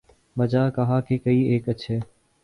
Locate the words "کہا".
0.69-0.99